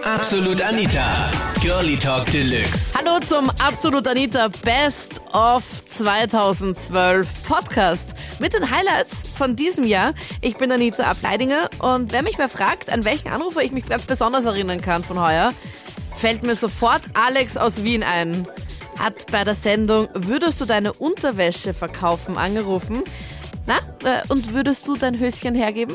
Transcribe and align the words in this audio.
Absolut 0.00 0.60
Anita. 0.62 1.30
Girlie 1.60 1.98
Talk 1.98 2.24
Deluxe. 2.30 2.92
Hallo 2.96 3.20
zum 3.20 3.50
Absolut 3.58 4.08
Anita 4.08 4.48
Best 4.48 5.20
of 5.34 5.62
2012 5.86 7.28
Podcast 7.46 8.14
mit 8.38 8.54
den 8.54 8.70
Highlights 8.70 9.24
von 9.34 9.54
diesem 9.54 9.84
Jahr. 9.84 10.14
Ich 10.40 10.56
bin 10.56 10.72
Anita 10.72 11.04
Ableidinger 11.04 11.68
und 11.78 12.10
wer 12.10 12.22
mich 12.22 12.38
mal 12.38 12.48
fragt, 12.48 12.90
an 12.90 13.04
welchen 13.04 13.28
Anrufer 13.28 13.62
ich 13.62 13.72
mich 13.72 13.84
ganz 13.84 14.06
besonders 14.06 14.46
erinnern 14.46 14.80
kann 14.80 15.04
von 15.04 15.20
heuer, 15.20 15.52
fällt 16.16 16.42
mir 16.42 16.56
sofort 16.56 17.02
Alex 17.12 17.58
aus 17.58 17.84
Wien 17.84 18.02
ein. 18.02 18.48
Hat 18.98 19.30
bei 19.30 19.44
der 19.44 19.54
Sendung 19.54 20.08
Würdest 20.14 20.60
du 20.60 20.64
deine 20.64 20.94
Unterwäsche 20.94 21.74
verkaufen 21.74 22.38
angerufen. 22.38 23.04
Na, 23.66 23.76
äh, 24.04 24.22
und 24.28 24.54
würdest 24.54 24.88
du 24.88 24.96
dein 24.96 25.18
Höschen 25.18 25.54
hergeben? 25.54 25.94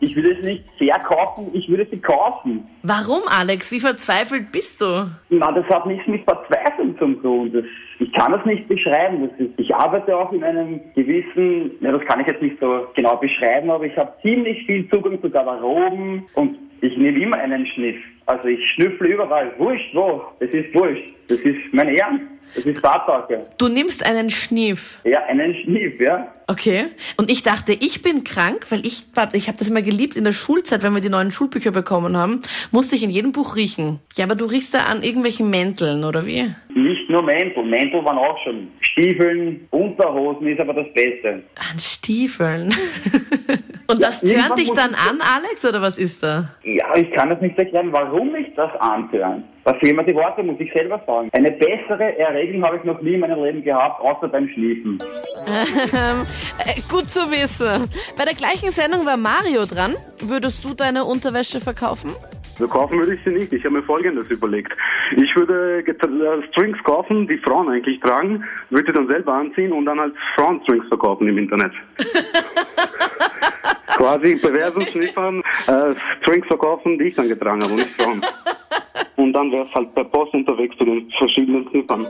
Ich 0.00 0.16
würde 0.16 0.32
es 0.32 0.44
nicht 0.44 0.64
verkaufen, 0.76 1.50
ich 1.52 1.68
würde 1.68 1.86
sie 1.90 1.98
kaufen. 1.98 2.66
Warum, 2.82 3.22
Alex? 3.26 3.70
Wie 3.70 3.80
verzweifelt 3.80 4.52
bist 4.52 4.80
du? 4.80 5.06
Na, 5.30 5.52
das 5.52 5.64
hat 5.66 5.86
nichts 5.86 6.06
mit 6.06 6.24
Verzweiflung 6.24 6.98
zum 6.98 7.22
tun. 7.22 7.52
Das, 7.52 7.64
ich 8.00 8.12
kann 8.12 8.32
das 8.32 8.44
nicht 8.44 8.68
beschreiben. 8.68 9.28
Das 9.28 9.38
ist, 9.38 9.52
ich 9.58 9.74
arbeite 9.74 10.16
auch 10.16 10.32
in 10.32 10.42
einem 10.42 10.80
gewissen, 10.94 11.72
ja, 11.80 11.92
das 11.92 12.04
kann 12.06 12.20
ich 12.20 12.26
jetzt 12.26 12.42
nicht 12.42 12.58
so 12.60 12.86
genau 12.94 13.16
beschreiben, 13.16 13.70
aber 13.70 13.84
ich 13.84 13.96
habe 13.96 14.12
ziemlich 14.22 14.66
viel 14.66 14.88
Zugang 14.90 15.20
zu 15.22 15.30
Garderoben 15.30 16.26
und 16.34 16.58
ich 16.80 16.96
nehme 16.96 17.20
immer 17.20 17.36
einen 17.36 17.66
Schniff. 17.66 17.96
Also 18.26 18.48
ich 18.48 18.60
schnüffle 18.70 19.08
überall. 19.08 19.52
Wurscht 19.58 19.94
wo. 19.94 20.22
Das 20.40 20.50
ist 20.50 20.74
wurscht. 20.74 21.04
Das 21.28 21.38
ist 21.38 21.58
mein 21.72 21.88
Ernst. 21.88 22.24
Das 22.54 22.64
ist 22.64 22.82
Tatsache. 22.82 23.46
Du 23.58 23.68
nimmst 23.68 24.06
einen 24.06 24.30
Schnief. 24.30 25.00
Ja, 25.04 25.24
einen 25.24 25.54
Schniff, 25.62 25.98
ja. 26.00 26.32
Okay. 26.46 26.86
Und 27.16 27.30
ich 27.30 27.42
dachte, 27.42 27.72
ich 27.72 28.02
bin 28.02 28.22
krank, 28.22 28.66
weil 28.70 28.86
ich, 28.86 29.04
ich 29.32 29.48
habe 29.48 29.58
das 29.58 29.68
immer 29.68 29.82
geliebt 29.82 30.16
in 30.16 30.24
der 30.24 30.32
Schulzeit, 30.32 30.82
wenn 30.82 30.94
wir 30.94 31.00
die 31.00 31.08
neuen 31.08 31.30
Schulbücher 31.30 31.72
bekommen 31.72 32.16
haben, 32.16 32.42
musste 32.70 32.94
ich 32.94 33.02
in 33.02 33.10
jedem 33.10 33.32
Buch 33.32 33.56
riechen. 33.56 33.98
Ja, 34.14 34.24
aber 34.24 34.36
du 34.36 34.44
riechst 34.44 34.74
da 34.74 34.84
an 34.84 35.02
irgendwelchen 35.02 35.50
Mänteln, 35.50 36.04
oder 36.04 36.26
wie? 36.26 36.54
Nicht 36.74 36.93
nur 37.14 37.22
Mäntel. 37.22 37.64
Mäntel 37.64 38.04
waren 38.04 38.18
auch 38.18 38.36
schon. 38.44 38.68
Stiefeln, 38.80 39.66
Unterhosen 39.70 40.46
ist 40.48 40.60
aber 40.60 40.74
das 40.74 40.92
Beste. 40.92 41.42
An 41.54 41.78
Stiefeln. 41.78 42.74
Und 43.86 44.02
das 44.02 44.22
Ja, 44.22 44.40
tönt 44.46 44.58
dich 44.58 44.72
dann 44.72 44.94
an, 44.94 45.20
Alex, 45.20 45.64
oder 45.64 45.80
was 45.80 45.98
ist 45.98 46.22
da? 46.22 46.48
Ja, 46.64 46.96
ich 46.96 47.10
kann 47.12 47.30
das 47.30 47.40
nicht 47.40 47.56
erklären, 47.58 47.92
warum 47.92 48.32
mich 48.32 48.46
das 48.56 48.70
antönt. 48.80 49.44
Da 49.64 49.74
fehlen 49.74 49.96
mir 49.96 50.04
die 50.04 50.14
Worte, 50.14 50.42
muss 50.42 50.58
ich 50.58 50.72
selber 50.72 51.00
sagen. 51.06 51.28
Eine 51.32 51.50
bessere 51.52 52.18
Erregung 52.18 52.64
habe 52.64 52.78
ich 52.78 52.84
noch 52.84 53.00
nie 53.00 53.14
in 53.14 53.20
meinem 53.20 53.42
Leben 53.42 53.62
gehabt, 53.62 54.00
außer 54.00 54.28
beim 54.28 54.48
Schliefen. 54.48 54.98
Ähm, 55.46 56.26
äh, 56.66 56.80
gut 56.90 57.08
zu 57.08 57.20
wissen. 57.30 57.88
Bei 58.16 58.24
der 58.24 58.34
gleichen 58.34 58.70
Sendung 58.70 59.06
war 59.06 59.16
Mario 59.16 59.64
dran. 59.66 59.94
Würdest 60.20 60.64
du 60.64 60.74
deine 60.74 61.04
Unterwäsche 61.04 61.60
verkaufen? 61.60 62.10
Verkaufen 62.56 62.98
würde 62.98 63.14
ich 63.14 63.20
sie 63.24 63.32
nicht. 63.32 63.52
Ich 63.52 63.64
habe 63.64 63.76
mir 63.76 63.82
Folgendes 63.82 64.28
überlegt. 64.28 64.72
Ich 65.16 65.34
würde 65.34 65.82
get- 65.82 66.02
äh, 66.02 66.42
Strings 66.50 66.78
kaufen, 66.84 67.26
die 67.26 67.38
Frauen 67.38 67.68
eigentlich 67.68 68.00
tragen, 68.00 68.44
würde 68.70 68.92
dann 68.92 69.08
selber 69.08 69.32
anziehen 69.34 69.72
und 69.72 69.86
dann 69.86 69.98
als 69.98 70.14
Frauenstrings 70.36 70.86
verkaufen 70.88 71.28
im 71.28 71.38
Internet. 71.38 71.72
Quasi 73.96 74.34
Bewersen, 74.36 74.82
schniffern, 74.82 75.42
äh, 75.66 75.94
Strings 76.20 76.46
verkaufen, 76.46 76.98
die 76.98 77.04
ich 77.04 77.14
dann 77.14 77.28
getragen 77.28 77.62
habe 77.62 77.72
und 77.72 77.78
nicht 77.78 77.90
Frauen. 78.00 78.20
Und 79.16 79.32
dann 79.32 79.50
wäre 79.52 79.66
es 79.68 79.74
halt 79.74 79.94
per 79.94 80.04
Post 80.04 80.34
unterwegs 80.34 80.76
zu 80.76 80.84
den 80.84 81.08
verschiedenen 81.18 81.68
Schniffern. 81.70 82.04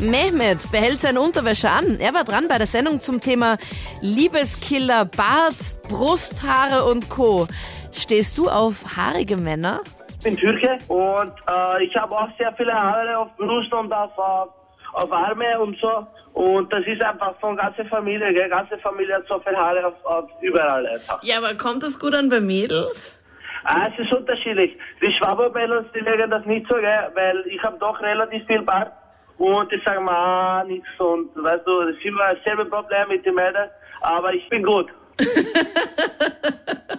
Mehmet 0.00 0.58
behält 0.72 1.00
seine 1.02 1.20
Unterwäsche 1.20 1.70
an. 1.70 1.98
Er 2.00 2.14
war 2.14 2.24
dran 2.24 2.46
bei 2.48 2.58
der 2.58 2.66
Sendung 2.66 2.98
zum 3.00 3.20
Thema 3.20 3.58
Liebeskiller, 4.02 5.04
Bart, 5.04 5.54
Brusthaare 5.88 6.90
und 6.90 7.08
Co. 7.10 7.46
Stehst 7.94 8.36
du 8.38 8.48
auf 8.48 8.84
haarige 8.96 9.36
Männer? 9.36 9.80
Ich 10.08 10.18
bin 10.18 10.36
Türke 10.36 10.78
und 10.88 11.32
äh, 11.48 11.84
ich 11.84 11.94
habe 11.94 12.16
auch 12.16 12.28
sehr 12.36 12.52
viele 12.56 12.74
Haare 12.74 13.18
auf 13.18 13.28
Brust 13.36 13.72
und 13.72 13.92
auf, 13.92 14.10
äh, 14.18 14.98
auf 14.98 15.12
Arme 15.12 15.60
und 15.60 15.78
so. 15.80 16.04
Und 16.32 16.72
das 16.72 16.84
ist 16.86 17.00
einfach 17.04 17.38
von 17.38 17.56
ganzer 17.56 17.84
Familie, 17.84 18.34
gell? 18.34 18.48
ganze 18.48 18.76
Familie 18.78 19.14
hat 19.14 19.26
so 19.28 19.38
viele 19.46 19.56
Haare 19.56 19.86
auf, 19.86 20.04
auf 20.04 20.28
überall 20.40 20.84
einfach. 20.86 21.22
Ja, 21.22 21.38
aber 21.38 21.54
kommt 21.54 21.84
das 21.84 21.98
gut 21.98 22.14
an 22.14 22.28
bei 22.28 22.40
Mädels? 22.40 23.16
Ah, 23.62 23.88
es 23.92 24.04
ist 24.04 24.12
unterschiedlich. 24.12 24.76
Die 25.00 25.12
Schwabermädels, 25.12 25.86
die 25.94 26.00
legen 26.00 26.30
das 26.30 26.44
nicht 26.46 26.66
so, 26.68 26.76
gell? 26.76 27.10
weil 27.14 27.44
ich 27.46 27.62
habe 27.62 27.78
doch 27.78 28.00
relativ 28.00 28.44
viel 28.46 28.62
Bart 28.62 28.92
und 29.38 29.70
die 29.70 29.80
sagen 29.86 30.04
mir, 30.04 30.10
ah, 30.10 30.64
nichts 30.64 30.88
und 30.98 31.30
weißt 31.36 31.64
du, 31.64 31.82
das 31.82 31.96
ist 31.96 32.04
immer 32.04 32.34
dasselbe 32.34 32.64
Problem 32.66 33.08
mit 33.08 33.24
den 33.24 33.36
Mädels, 33.36 33.70
aber 34.00 34.34
ich 34.34 34.48
bin 34.48 34.64
gut. 34.64 34.90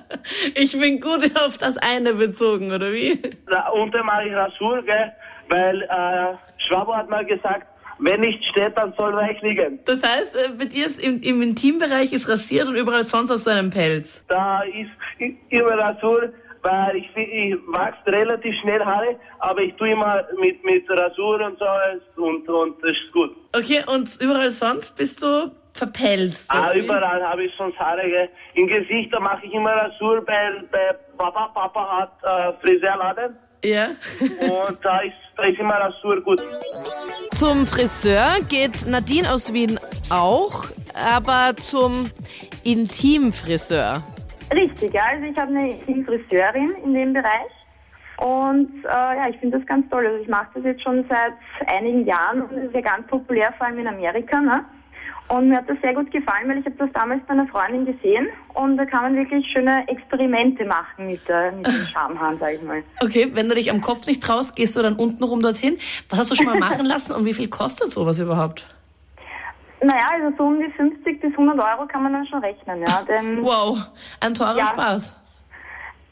Ich 0.56 0.80
bin 0.80 1.00
gut 1.00 1.32
auf 1.40 1.58
das 1.58 1.78
eine 1.78 2.14
bezogen, 2.14 2.72
oder 2.72 2.92
wie? 2.92 3.20
Da 3.50 3.70
unten 3.70 4.06
mache 4.06 4.28
ich 4.28 4.34
Rasur, 4.34 4.82
gell? 4.84 5.12
weil 5.50 5.82
äh, 5.84 6.36
Schwabo 6.68 6.96
hat 6.96 7.10
mal 7.10 7.26
gesagt, 7.26 7.68
wenn 8.00 8.20
nicht 8.20 8.44
steht, 8.52 8.78
dann 8.78 8.94
soll 8.98 9.14
reich 9.14 9.42
liegen. 9.42 9.80
Das 9.86 10.04
heißt, 10.04 10.36
äh, 10.36 10.50
bei 10.58 10.66
dir 10.66 10.86
ist 10.86 11.00
im, 11.00 11.22
im 11.22 11.42
Intimbereich 11.42 12.12
ist 12.12 12.28
rasiert 12.28 12.68
und 12.68 12.76
überall 12.76 13.04
sonst 13.04 13.32
hast 13.32 13.48
du 13.48 13.52
einen 13.52 13.70
Pelz. 13.70 14.26
Da 14.28 14.62
ist 14.64 15.36
immer 15.50 15.78
Rasur, 15.78 16.34
weil 16.62 16.98
ich, 16.98 17.10
ich 17.16 17.56
wachse 17.68 18.08
relativ 18.08 18.54
schnell 18.62 18.84
Haare, 18.84 19.18
aber 19.40 19.62
ich 19.62 19.74
tue 19.76 19.92
immer 19.92 20.24
mit, 20.40 20.64
mit 20.66 20.90
Rasur 20.90 21.40
und 21.42 21.58
so 21.58 22.22
und, 22.22 22.50
und 22.50 22.84
das 22.84 22.92
ist 22.92 23.12
gut. 23.14 23.32
Okay, 23.56 23.84
und 23.88 24.10
überall 24.22 24.50
sonst 24.50 24.98
bist 24.98 25.24
du 25.24 25.52
verpelzt. 25.76 26.50
Ah, 26.54 26.74
überall 26.74 27.22
habe 27.22 27.44
ich 27.44 27.54
sonst 27.58 27.78
Haare. 27.78 28.30
Im 28.54 28.68
Gesicht, 28.68 29.14
da 29.14 29.20
mache 29.20 29.46
ich 29.46 29.54
immer 29.54 29.72
Rasur, 29.72 30.24
bei, 30.26 30.52
bei 30.72 30.94
Papa. 31.18 31.48
Papa 31.54 32.00
hat 32.00 32.14
äh, 32.24 32.54
Friseurladen 32.62 33.36
Ja. 33.64 33.88
und 34.40 34.78
da 34.84 35.00
ist, 35.00 35.14
da 35.36 35.44
ist 35.44 35.60
immer 35.60 35.76
Rasur 35.76 36.22
gut. 36.22 36.42
Zum 37.34 37.68
Friseur 37.68 38.38
geht 38.48 38.88
Nadine 38.88 39.30
aus 39.34 39.52
Wien 39.52 39.78
auch, 40.10 40.66
aber 40.94 41.54
zum 41.58 42.10
Intimfriseur. 42.64 44.02
Richtig, 44.54 44.94
ja. 44.94 45.04
Also 45.12 45.26
ich 45.26 45.38
habe 45.38 45.52
eine 45.52 46.04
Friseurin 46.06 46.76
in 46.86 46.94
dem 46.94 47.14
Bereich. 47.14 47.52
Und 48.18 48.72
äh, 48.86 48.88
ja, 48.88 49.28
ich 49.30 49.36
finde 49.40 49.58
das 49.58 49.68
ganz 49.68 49.90
toll. 49.90 50.06
Also 50.08 50.20
ich 50.22 50.30
mache 50.30 50.48
das 50.56 50.64
jetzt 50.64 50.84
schon 50.84 51.04
seit 51.10 51.34
einigen 51.68 52.06
Jahren 52.06 52.44
und 52.44 52.58
es 52.58 52.68
ist 52.68 52.74
ja 52.76 52.80
ganz 52.80 53.06
populär, 53.08 53.54
vor 53.58 53.68
allem 53.68 53.80
in 53.80 53.88
Amerika. 53.88 54.40
Ne? 54.40 54.64
Und 55.28 55.50
mir 55.50 55.58
hat 55.58 55.68
das 55.68 55.78
sehr 55.82 55.94
gut 55.96 56.12
gefallen, 56.12 56.48
weil 56.48 56.60
ich 56.60 56.66
habe 56.66 56.76
das 56.78 56.90
damals 56.94 57.22
bei 57.26 57.34
einer 57.34 57.48
Freundin 57.48 57.86
gesehen 57.86 58.28
und 58.54 58.78
da 58.78 58.86
kann 58.86 59.02
man 59.02 59.16
wirklich 59.16 59.44
schöne 59.52 59.88
Experimente 59.88 60.64
machen 60.66 61.08
mit, 61.08 61.22
äh, 61.28 61.52
mit 61.52 61.66
dem 61.66 61.86
Schamhahn, 61.92 62.38
sage 62.38 62.58
ich 62.58 62.62
mal. 62.62 62.84
Okay, 63.02 63.32
wenn 63.34 63.50
du 63.50 63.56
dich 63.56 63.72
am 63.72 63.82
Kopf 63.82 64.06
nicht 64.06 64.22
traust, 64.22 64.56
gehst 64.56 64.78
du 64.78 64.84
dann 64.84 64.96
untenrum 64.98 65.42
dorthin. 65.42 65.80
Was 66.10 66.20
hast 66.20 66.32
du 66.32 66.36
schon 66.36 66.46
mal 66.46 66.60
machen 66.60 66.86
lassen 66.86 67.14
und 67.14 67.26
wie 67.26 67.34
viel 67.34 67.50
kostet 67.50 67.90
sowas 67.90 68.20
überhaupt? 68.20 68.68
Naja, 69.82 70.08
also 70.14 70.36
so 70.38 70.44
um 70.44 70.60
die 70.60 70.72
50 70.72 71.20
bis 71.20 71.32
100 71.32 71.60
Euro 71.60 71.88
kann 71.88 72.04
man 72.04 72.14
dann 72.14 72.28
schon 72.28 72.40
rechnen, 72.40 72.82
ja. 72.82 73.02
Denn 73.08 73.44
Wow, 73.44 73.80
ein 74.20 74.34
teurer 74.36 74.58
Ja. 74.58 74.66
Spaß. 74.68 75.20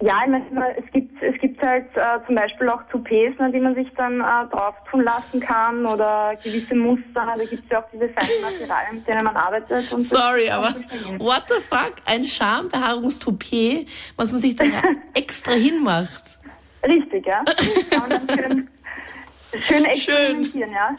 Ja, 0.01 0.21
ich 0.25 0.29
meine, 0.29 0.77
es 0.77 0.91
gibt, 0.91 1.21
es 1.23 1.39
gibt 1.39 1.61
halt 1.61 1.85
äh, 1.95 2.19
zum 2.25 2.35
Beispiel 2.35 2.67
auch 2.67 2.81
Toupets, 2.91 3.39
ne, 3.39 3.49
die 3.53 3.59
man 3.59 3.73
sich 3.73 3.87
dann 3.95 4.19
äh, 4.19 4.23
drauf 4.51 4.75
tun 4.91 5.03
lassen 5.03 5.39
kann 5.39 5.85
oder 5.85 6.35
gewisse 6.43 6.75
Muster. 6.75 7.23
ne, 7.25 7.33
Da 7.37 7.45
gibt 7.45 7.63
es 7.63 7.69
ja 7.69 7.79
auch 7.79 7.87
diese 7.93 8.09
feinen 8.09 8.41
Materialien, 8.41 8.95
mit 8.95 9.07
denen 9.07 9.23
man 9.23 9.37
arbeitet. 9.37 9.85
Sorry, 9.99 10.49
aber 10.49 10.75
what 11.19 11.43
the 11.47 11.61
fuck? 11.61 11.93
Ein 12.05 12.25
Schambehaarungstoupet, 12.25 13.87
was 14.17 14.31
man 14.31 14.41
sich 14.41 14.57
da 14.57 14.65
extra 15.13 15.53
hinmacht. 15.53 16.23
Richtig, 16.85 17.25
ja. 17.25 17.41
Dann 17.91 18.27
schön, 18.37 18.69
schön 19.61 19.85
experimentieren, 19.85 20.71
ja. 20.71 20.95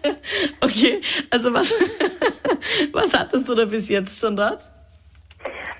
Okay, 0.62 1.02
also 1.30 1.52
was, 1.52 1.70
was 2.92 3.12
hattest 3.12 3.46
du 3.46 3.54
da 3.54 3.66
bis 3.66 3.90
jetzt 3.90 4.18
schon 4.18 4.36
dort? 4.36 4.60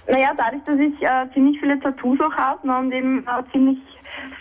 Naja, 0.09 0.31
dadurch, 0.37 0.63
dass 0.65 0.79
ich 0.79 1.01
äh, 1.03 1.33
ziemlich 1.33 1.59
viele 1.61 1.79
Tattoos 1.81 2.19
auch 2.21 2.33
habe 2.35 2.67
ne, 2.67 2.79
und 2.79 2.93
eben 2.93 3.25
äh, 3.27 3.51
ziemlich 3.53 3.79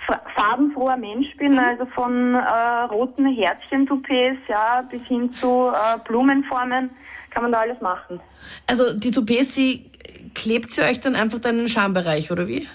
fa- 0.08 0.22
farbenfroher 0.36 0.98
Mensch 0.98 1.28
bin, 1.38 1.58
also 1.58 1.86
von 1.94 2.34
äh, 2.36 2.84
roten 2.90 3.26
Herzchen-Toupets 3.28 4.40
ja, 4.48 4.84
bis 4.90 5.04
hin 5.04 5.32
zu 5.34 5.70
äh, 5.70 6.00
Blumenformen, 6.08 6.90
kann 7.30 7.44
man 7.44 7.52
da 7.52 7.60
alles 7.60 7.80
machen. 7.80 8.20
Also 8.68 8.94
die 8.98 9.12
Toupets, 9.12 9.54
die 9.56 9.90
klebt 10.34 10.72
sie 10.72 10.82
euch 10.82 11.00
dann 11.00 11.16
einfach 11.16 11.40
dann 11.40 11.56
in 11.56 11.62
den 11.66 11.70
Schambereich, 11.70 12.32
oder 12.32 12.48
wie? 12.48 12.68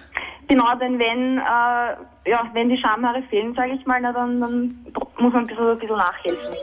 Genau, 0.49 0.73
denn 0.77 0.97
wenn, 0.99 1.39
äh, 1.39 2.31
ja, 2.31 2.49
wenn 2.53 2.69
die 2.69 2.79
Schamhaare 2.79 3.23
fehlen, 3.29 3.53
sage 3.57 3.73
ich 3.73 3.85
mal, 3.85 4.01
na, 4.01 4.13
dann, 4.13 4.41
dann 4.41 4.87
muss 5.19 5.33
man 5.33 5.43
ein 5.43 5.47
bisschen, 5.49 5.67
ein 5.67 5.79
bisschen 5.79 5.97
nachhelfen. 5.97 6.57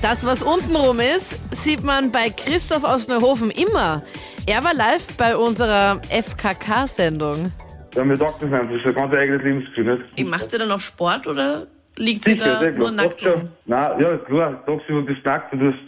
Das, 0.00 0.26
was 0.26 0.42
untenrum 0.42 0.98
ist, 0.98 1.38
sieht 1.54 1.84
man 1.84 2.10
bei 2.10 2.30
Christoph 2.30 2.84
aus 2.84 3.06
Neuhofen 3.08 3.50
immer. 3.50 4.02
Er 4.46 4.64
war 4.64 4.74
live 4.74 5.06
bei 5.16 5.36
unserer 5.36 6.00
FKK-Sendung. 6.10 7.52
Ja, 7.94 8.04
mir 8.04 8.16
sagt 8.16 8.42
das 8.42 8.52
einfach, 8.52 8.68
das 8.68 8.80
ist 8.80 8.86
ein 8.86 8.94
ganz 8.94 9.14
eigenes 9.14 9.42
Lebensgefühl. 9.42 10.04
Nicht? 10.16 10.28
Macht 10.28 10.52
ihr 10.52 10.58
da 10.58 10.66
noch 10.66 10.80
Sport 10.80 11.28
oder 11.28 11.66
liegt 11.96 12.24
sie 12.24 12.36
da 12.36 12.60
nur 12.72 12.90
nackt 12.90 13.20
schon. 13.20 13.50
Nein, 13.66 14.00
ja, 14.00 14.16
klar, 14.18 14.62
du 14.66 15.04
bist 15.04 15.24
nackt, 15.24 15.52
du 15.52 15.58
tust, 15.58 15.78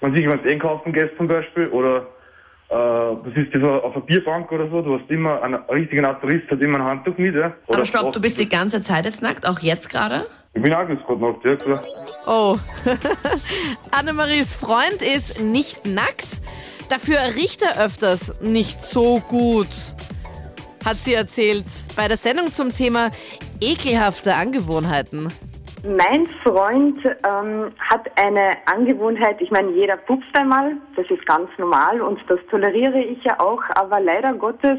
wenn 0.00 0.14
du 0.14 0.26
was 0.26 0.50
einkaufen 0.50 0.92
gehst 0.92 1.10
zum 1.16 1.28
Beispiel, 1.28 1.68
oder 1.68 2.06
das 2.68 3.34
ist 3.36 3.52
so 3.52 3.70
auf 3.70 3.94
einer 3.94 4.04
Bierbank 4.06 4.50
oder 4.50 4.68
so, 4.70 4.80
du 4.80 4.98
hast 4.98 5.10
immer, 5.10 5.42
ein 5.42 5.54
richtiger 5.54 6.02
Naturist 6.02 6.50
hat 6.50 6.60
immer 6.62 6.78
ein 6.78 6.84
Handtuch 6.84 7.18
mit, 7.18 7.34
ja. 7.34 7.52
Oder 7.66 7.78
Aber 7.78 7.84
stopp, 7.84 8.12
du 8.14 8.20
bist 8.20 8.38
die 8.38 8.48
ganze 8.48 8.80
Zeit 8.80 9.04
jetzt 9.04 9.22
nackt, 9.22 9.46
auch 9.46 9.60
jetzt 9.60 9.90
gerade? 9.90 10.26
Ich 10.54 10.62
bin 10.62 10.72
auch 10.72 10.88
jetzt 10.88 11.04
gerade 11.06 11.20
nackt, 11.20 11.44
ja, 11.44 11.56
klar. 11.56 11.80
Oh. 12.26 12.56
Annemaries 13.90 14.54
Freund 14.54 15.02
ist 15.02 15.38
nicht 15.38 15.84
nackt, 15.86 16.40
dafür 16.92 17.20
riecht 17.34 17.62
er 17.62 17.82
öfters 17.82 18.34
nicht 18.42 18.82
so 18.82 19.20
gut, 19.20 19.68
hat 20.84 20.98
sie 20.98 21.14
erzählt 21.14 21.64
bei 21.96 22.06
der 22.06 22.18
Sendung 22.18 22.52
zum 22.52 22.68
Thema 22.68 23.10
ekelhafte 23.62 24.34
Angewohnheiten. 24.34 25.32
Mein 25.84 26.26
Freund 26.44 26.98
ähm, 27.04 27.72
hat 27.78 28.10
eine 28.16 28.56
Angewohnheit, 28.66 29.40
ich 29.40 29.50
meine, 29.50 29.70
jeder 29.72 29.96
pupst 29.96 30.28
einmal, 30.34 30.76
das 30.94 31.06
ist 31.10 31.24
ganz 31.24 31.48
normal 31.56 32.02
und 32.02 32.20
das 32.28 32.38
toleriere 32.50 33.02
ich 33.02 33.24
ja 33.24 33.40
auch, 33.40 33.62
aber 33.74 33.98
leider 33.98 34.34
Gottes 34.34 34.78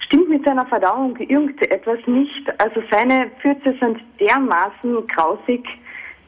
stimmt 0.00 0.30
mit 0.30 0.44
seiner 0.46 0.66
Verdauung 0.66 1.16
irgendetwas 1.18 1.98
nicht. 2.06 2.42
Also 2.58 2.82
seine 2.90 3.30
Pfütze 3.42 3.76
sind 3.80 4.00
dermaßen 4.18 5.06
grausig, 5.08 5.62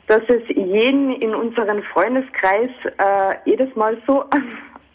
dass 0.08 0.22
es 0.28 0.42
jeden 0.48 1.10
in 1.10 1.34
unserem 1.34 1.82
Freundeskreis 1.84 2.70
äh, 2.98 3.34
jedes 3.46 3.74
Mal 3.76 3.96
so 4.06 4.24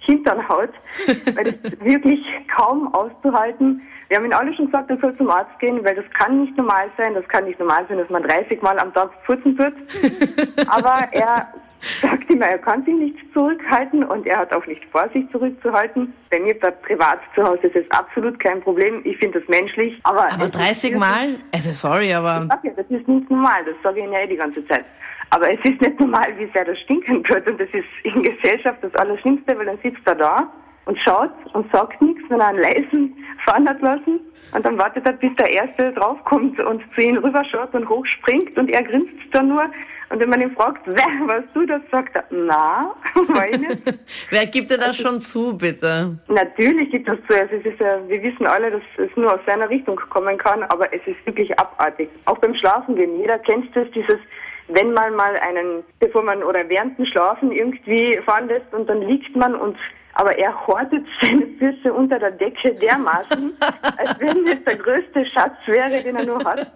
Hintern 0.01 0.47
haut, 0.49 0.71
weil 1.35 1.53
das 1.53 1.79
wirklich 1.79 2.25
kaum 2.55 2.93
auszuhalten. 2.93 3.81
Wir 4.09 4.17
haben 4.17 4.25
ihn 4.25 4.33
alle 4.33 4.53
schon 4.53 4.65
gesagt, 4.65 4.89
er 4.89 4.97
soll 4.97 5.15
zum 5.17 5.29
Arzt 5.29 5.57
gehen, 5.59 5.83
weil 5.85 5.95
das 5.95 6.05
kann 6.13 6.41
nicht 6.41 6.57
normal 6.57 6.89
sein. 6.97 7.13
Das 7.13 7.27
kann 7.29 7.45
nicht 7.45 7.59
normal 7.59 7.85
sein, 7.87 7.97
dass 7.97 8.09
man 8.09 8.23
30 8.23 8.61
Mal 8.61 8.77
am 8.79 8.93
Tag 8.93 9.11
furzen 9.25 9.57
wird. 9.57 9.73
Aber 10.67 11.07
er 11.11 11.47
sagt 12.01 12.29
immer, 12.29 12.45
er 12.45 12.57
kann 12.57 12.83
sich 12.83 12.93
nicht 12.93 13.17
zurückhalten 13.33 14.03
und 14.03 14.27
er 14.27 14.39
hat 14.39 14.53
auch 14.53 14.65
nicht 14.65 14.83
vor, 14.91 15.07
sich 15.13 15.29
zurückzuhalten. 15.31 16.13
Bei 16.29 16.39
mir 16.39 16.53
privat 16.55 17.19
zu 17.35 17.43
Hause 17.43 17.67
ist 17.67 17.75
es 17.75 17.91
absolut 17.91 18.39
kein 18.39 18.61
Problem. 18.61 19.01
Ich 19.05 19.17
finde 19.17 19.39
das 19.39 19.47
menschlich. 19.47 19.99
Aber, 20.03 20.31
aber 20.31 20.49
30 20.49 20.97
Mal? 20.97 21.37
Also 21.53 21.71
sorry, 21.71 22.13
aber... 22.13 22.47
Ja, 22.63 22.71
das 22.75 22.85
ist 22.89 23.07
nicht 23.07 23.29
normal, 23.29 23.63
das 23.65 23.75
sage 23.83 23.99
ich 23.99 24.03
Ihnen 24.03 24.13
ja 24.13 24.19
eh 24.21 24.27
die 24.27 24.35
ganze 24.35 24.65
Zeit. 24.67 24.85
Aber 25.31 25.49
es 25.49 25.59
ist 25.63 25.81
nicht 25.81 25.99
normal, 25.99 26.27
wie 26.37 26.49
sehr 26.53 26.65
das 26.65 26.79
stinken 26.79 27.27
wird. 27.27 27.49
Und 27.49 27.59
das 27.59 27.69
ist 27.69 27.85
in 28.03 28.21
Gesellschaft 28.21 28.79
das 28.81 28.93
Allerschlimmste, 28.95 29.57
weil 29.57 29.65
dann 29.65 29.79
sitzt 29.81 30.05
er 30.05 30.15
da 30.15 30.51
und 30.85 31.01
schaut 31.01 31.31
und 31.53 31.71
sagt 31.71 32.01
nichts, 32.01 32.21
wenn 32.29 32.39
er 32.39 32.47
einen 32.47 32.61
leisen 32.61 33.15
fahren 33.45 33.67
hat 33.67 33.81
lassen. 33.81 34.19
Und 34.53 34.65
dann 34.65 34.77
wartet 34.77 35.05
er, 35.05 35.13
bis 35.13 35.33
der 35.37 35.49
Erste 35.49 35.93
draufkommt 35.93 36.59
und 36.59 36.83
zu 36.93 37.01
ihm 37.01 37.17
rüberschaut 37.17 37.73
und 37.73 37.87
hochspringt 37.87 38.57
und 38.57 38.69
er 38.69 38.83
grinst 38.83 39.13
dann 39.31 39.47
nur. 39.47 39.63
Und 40.09 40.19
wenn 40.19 40.29
man 40.29 40.41
ihn 40.41 40.51
fragt, 40.51 40.81
wer 40.85 41.27
warst 41.27 41.47
du 41.53 41.65
das, 41.65 41.81
sagt 41.89 42.13
er, 42.17 42.25
na, 42.31 42.93
war 43.15 43.49
ich 43.49 43.57
nicht. 43.57 43.99
wer 44.29 44.45
gibt 44.47 44.69
dir 44.69 44.77
das 44.77 44.87
also, 44.87 45.03
schon 45.03 45.19
zu, 45.21 45.57
bitte? 45.57 46.17
Natürlich 46.27 46.91
gibt 46.91 47.07
das 47.07 47.17
zu. 47.29 47.33
Also 47.33 47.55
es 47.55 47.65
ist 47.65 47.79
ja, 47.79 47.97
wir 48.09 48.21
wissen 48.21 48.45
alle, 48.45 48.71
dass 48.71 48.81
es 48.97 49.15
nur 49.15 49.33
aus 49.33 49.39
seiner 49.47 49.69
Richtung 49.69 49.95
kommen 50.09 50.37
kann, 50.37 50.63
aber 50.63 50.93
es 50.93 50.99
ist 51.05 51.25
wirklich 51.25 51.57
abartig. 51.57 52.09
Auch 52.25 52.37
beim 52.39 52.53
Schlafengehen. 52.55 53.21
Jeder 53.21 53.39
kennt 53.39 53.73
das, 53.73 53.89
dieses, 53.91 54.19
wenn 54.73 54.93
man 54.93 55.15
mal 55.15 55.35
einen, 55.37 55.83
bevor 55.99 56.23
man 56.23 56.43
oder 56.43 56.67
während 56.69 56.97
dem 56.97 57.05
Schlafen 57.05 57.51
irgendwie 57.51 58.17
fahren 58.25 58.47
lässt 58.47 58.73
und 58.73 58.89
dann 58.89 59.01
liegt 59.01 59.35
man 59.35 59.55
und 59.55 59.77
aber 60.13 60.37
er 60.37 60.67
hortet 60.67 61.05
seine 61.21 61.47
Füße 61.57 61.93
unter 61.93 62.19
der 62.19 62.31
Decke 62.31 62.73
dermaßen, 62.75 63.53
als 63.97 64.19
wenn 64.19 64.47
es 64.47 64.63
der 64.65 64.75
größte 64.75 65.25
Schatz 65.31 65.55
wäre, 65.65 66.03
den 66.03 66.15
er 66.15 66.25
nur 66.25 66.43
hat. 66.43 66.69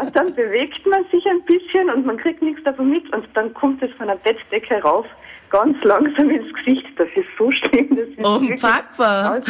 Und 0.00 0.16
dann 0.16 0.34
bewegt 0.34 0.86
man 0.86 1.04
sich 1.12 1.26
ein 1.26 1.42
bisschen 1.42 1.90
und 1.90 2.06
man 2.06 2.16
kriegt 2.16 2.42
nichts 2.42 2.62
davon 2.64 2.90
mit 2.90 3.12
und 3.14 3.28
dann 3.34 3.52
kommt 3.54 3.82
es 3.82 3.92
von 3.92 4.06
der 4.06 4.16
Bettdecke 4.16 4.80
rauf, 4.82 5.06
ganz 5.50 5.76
langsam 5.84 6.30
ins 6.30 6.52
Gesicht. 6.54 6.86
Das 6.96 7.08
ist 7.14 7.28
so 7.38 7.50
schlimm. 7.50 7.96
Das 7.96 8.08
ist 8.08 8.18
Unpackbar. 8.18 9.40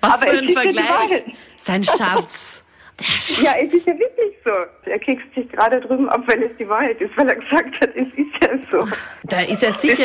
Was 0.00 0.22
Aber 0.22 0.32
für 0.32 0.38
ein 0.38 0.48
Vergleich. 0.50 1.34
Sein 1.56 1.84
Schatz. 1.84 2.64
Ja, 3.42 3.54
es 3.60 3.72
ist 3.74 3.86
ja 3.86 3.98
wirklich 3.98 4.34
so. 4.44 4.50
Er 4.84 4.98
kriegt 4.98 5.34
sich 5.34 5.48
gerade 5.50 5.80
drüben 5.80 6.08
ab, 6.08 6.22
weil 6.26 6.42
es 6.42 6.56
die 6.58 6.68
Wahrheit 6.68 7.00
ist, 7.00 7.16
weil 7.16 7.28
er 7.28 7.36
gesagt 7.36 7.80
hat, 7.80 7.90
es 7.94 8.06
ist 8.16 8.42
ja 8.42 8.50
so. 8.70 8.88
Da 9.24 9.40
ist 9.40 9.62
er 9.62 9.72
sicher. 9.72 10.04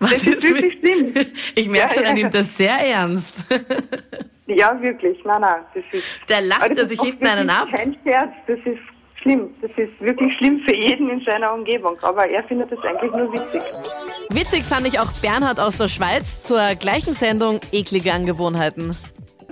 Was 0.00 0.10
das 0.10 0.22
ist 0.24 0.42
wirklich 0.42 0.78
schlimm. 0.80 1.14
Ich 1.54 1.68
merke 1.68 1.88
ja, 1.88 1.94
schon, 1.94 2.04
er 2.04 2.14
nimmt 2.14 2.34
das 2.34 2.56
sehr 2.56 2.74
ernst. 2.74 3.44
ja, 4.46 4.80
wirklich. 4.82 5.18
Nein, 5.24 5.40
nein. 5.40 5.62
Das 5.74 5.84
ist, 5.92 6.04
da 6.26 6.40
lacht 6.40 6.76
er 6.76 6.86
sich 6.86 7.00
hinten 7.00 7.26
einen 7.26 7.48
ab. 7.48 7.68
Kein 7.72 7.96
Scherz. 8.02 8.32
Das 8.48 8.58
ist 8.64 8.80
schlimm. 9.22 9.50
Das 9.60 9.70
ist 9.76 10.00
wirklich 10.00 10.34
schlimm 10.38 10.60
für 10.66 10.74
jeden 10.74 11.08
in 11.08 11.20
seiner 11.20 11.54
Umgebung. 11.54 11.96
Aber 12.02 12.28
er 12.28 12.42
findet 12.44 12.72
das 12.72 12.80
eigentlich 12.80 13.12
nur 13.12 13.32
witzig. 13.32 13.62
Witzig 14.30 14.64
fand 14.64 14.88
ich 14.88 14.98
auch 14.98 15.12
Bernhard 15.20 15.60
aus 15.60 15.78
der 15.78 15.88
Schweiz 15.88 16.42
zur 16.42 16.74
gleichen 16.74 17.12
Sendung 17.12 17.60
Eklige 17.70 18.12
Angewohnheiten. 18.12 18.96